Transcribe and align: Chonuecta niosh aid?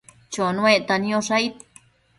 Chonuecta 0.37 0.93
niosh 1.03 1.31
aid? 1.37 1.55